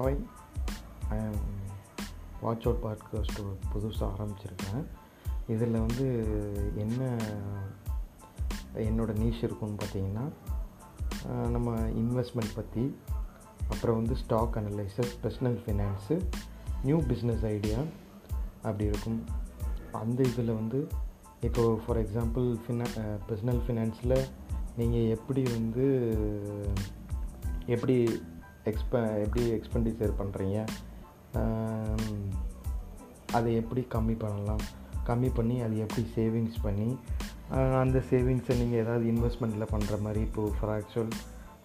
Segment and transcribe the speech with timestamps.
[0.00, 0.20] Hi
[1.08, 1.16] I
[2.40, 3.40] watch out podcast
[3.72, 4.84] புதுசாக ஆரம்பிச்சிருக்கேன்.
[5.46, 6.06] இதில் வந்து
[6.76, 7.16] என்ன
[8.74, 10.26] என்னோடய நீஷ் இருக்குன்னு பார்த்தீங்கன்னா
[11.48, 12.96] நம்ம இன்வெஸ்ட்மெண்ட் பற்றி
[13.70, 16.16] அப்புறம் வந்து stock analysis personal finance
[16.84, 17.78] new business idea
[18.56, 19.24] அப்படி இருக்கும்.
[19.92, 20.88] அந்த இதில் வந்து
[21.40, 22.86] இப்போது ஃபார் எக்ஸாம்பிள் ஃபினா
[23.28, 24.18] பர்சனல் ஃபினான்ஸில்
[24.76, 25.86] நீங்கள் எப்படி வந்து
[27.66, 27.96] எப்படி
[28.70, 30.58] எக்ஸ்ப எப்படி எக்ஸ்பெண்டிச்சர் பண்ணுறீங்க
[33.36, 34.62] அதை எப்படி கம்மி பண்ணலாம்?
[35.08, 36.88] கம்மி பண்ணி அது எப்படி சேவிங்ஸ் பண்ணி
[37.82, 41.12] அந்த சேவிங்ஸை நீங்கள் ஏதாவது இன்வெஸ்ட்மெண்ட்டில் பண்ணுற மாதிரி இப்போது ஃபார் ஆக்சுவல்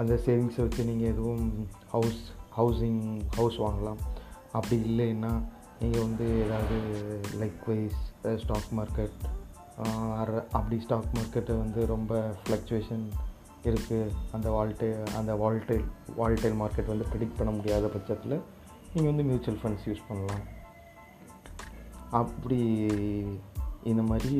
[0.00, 1.46] அந்த சேவிங்ஸை வச்சு நீங்கள் எதுவும்
[1.94, 2.20] ஹவுஸ்
[2.58, 3.02] ஹவுசிங்
[3.36, 4.00] ஹவுஸ் வாங்கலாம்.
[4.58, 5.32] அப்படி இல்லைன்னா
[5.80, 6.78] நீங்கள் வந்து ஏதாவது
[7.42, 8.00] லைக் வைஸ்
[8.42, 9.16] ஸ்டாக் மார்க்கெட்
[10.58, 13.04] அப்படி ஸ்டாக் மார்க்கெட்டை வந்து ரொம்ப ஃப்ளக்சுவேஷன்
[13.64, 15.84] இருக்குது அந்த வால்டே அந்த வால்டைல்
[16.18, 18.40] வால்டைல் மார்க்கெட் வந்து ப்ரிடிக்ட் பண்ண முடியாத பட்சத்தில்
[18.94, 20.44] நீங்கள் வந்து மியூச்சுவல் ஃபண்ட்ஸ் யூஸ் பண்ணலாம்.
[22.10, 22.60] அப்படி
[23.82, 24.38] இந்த மாதிரி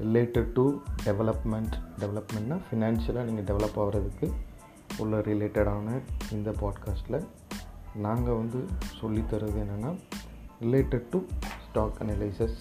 [0.00, 0.64] ரிலேட்டட் டு
[1.04, 4.32] டெவலப்மெண்ட் டெவலப்மெண்ட்னால் ஃபினான்ஷியலாக நீங்கள் டெவலப் ஆகிறதுக்கு
[4.98, 6.00] உள்ள ரிலேட்டடான
[6.32, 7.26] இந்த பாட்காஸ்ட்டில்
[7.94, 8.60] நாங்கள் வந்து
[9.00, 9.98] சொல்லித்தரது என்னென்னா
[10.60, 11.18] related to
[11.68, 12.58] stock analysis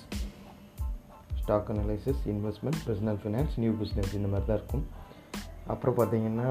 [1.42, 4.86] stock analysis investment personal finance new business இந்த மாதிரி தான் இருக்கும்.
[5.68, 6.50] அப்புறம் பார்த்திங்கன்னா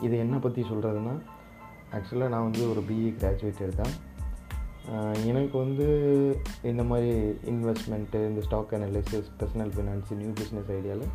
[0.00, 1.20] இது என்ன பற்றி சொல்கிறதுனா
[1.92, 3.94] ஆக்சுவலாக நான் வந்து ஒரு பிஇ கிராஜுவேட்டட் தான்
[5.24, 5.86] எனக்கு வந்து
[6.62, 7.10] இந்த மாதிரி
[7.44, 11.08] இன்வெஸ்ட்மெண்ட்டு இந்த stock analysis personal finance new business ஐடியாவில்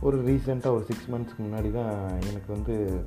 [0.00, 3.04] ஒரு ரீசெண்டாக ஒரு சிக்ஸ் மந்த்ஸ்க்கு முன்னாடி தான் எனக்கு வந்து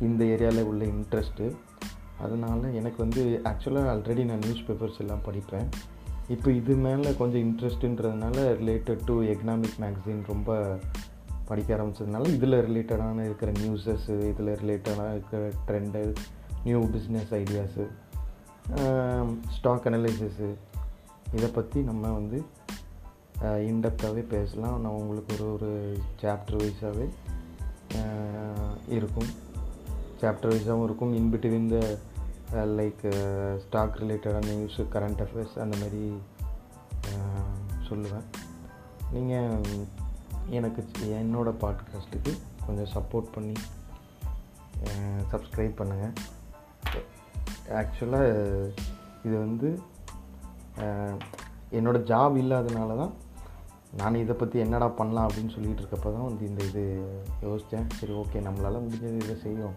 [0.00, 1.56] இந்த ஏரியாவில் உள்ள இன்ட்ரெஸ்ட்டு
[2.18, 5.68] அதனால் எனக்கு வந்து ஆக்சுவலாக ஆல்ரெடி நான் நியூஸ் பேப்பர்ஸ் எல்லாம் படிப்பேன்.
[6.28, 10.78] இப்போ இது மேலே கொஞ்சம் இன்ட்ரெஸ்ட்டுன்றதுனால ரிலேட்டட் டு எக்கனாமிக் மேக்சின் ரொம்ப
[11.48, 16.02] படிக்க ஆரம்பிச்சதுனால இதில் ரிலேட்டடான இருக்கிற நியூஸஸ்ஸு இதில் ரிலேட்டடான இருக்கிற trend
[16.64, 17.84] new business ideas
[19.56, 20.48] stock analysis
[21.36, 22.38] இதை பற்றி நம்ம வந்து
[23.70, 24.76] இன்டெப்த்தாகவே பேசலாம்.
[24.80, 25.70] நான் உங்களுக்கு ஒரு ஒரு
[26.22, 27.08] சாப்டர் வைஸாகவே
[28.96, 29.30] இருக்கும்.
[30.20, 31.12] சாப்டர் வைஸாகவும் இருக்கும்.
[31.18, 31.80] இன்பிட்வீன் இந்த
[32.78, 33.04] லைக்
[33.64, 36.02] ஸ்டாக் ரிலேட்டடான நியூஸு கரண்ட் அஃபேர்ஸ் அந்த மாதிரி
[37.88, 38.26] சொல்லுவேன்.
[39.12, 39.60] நீங்கள்
[40.50, 40.82] எனக்கு
[41.14, 42.32] என்னோடய பாட்காஸ்ட்டுக்கு
[42.66, 43.56] கொஞ்சம் சப்போர்ட் பண்ணி
[45.32, 46.14] சப்ஸ்கிரைப் பண்ணுங்கள்
[47.74, 48.70] ஆக்சுவலாக
[49.24, 49.78] இது வந்து
[51.72, 53.14] என்னோடய ஜாப் இல்லாதனால தான்
[53.96, 56.82] நான் இதை பற்றி என்னடா பண்ணலாம் அப்படின்னு சொல்லிகிட்டு இருக்கப்போ தான் வந்து இந்த இது
[57.42, 59.76] யோசித்தேன் சரி ஓகே நம்மளால் முடிஞ்சது இதை செய்யும்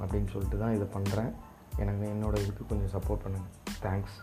[0.00, 1.32] அப்படின்னு சொல்லிட்டு தான் இதை பண்ணுறேன்
[1.78, 3.52] எனக்கு என்னோடய இதுக்கு கொஞ்சம் சப்போர்ட் பண்ணுங்கள்
[3.82, 4.18] தேங்க்ஸ்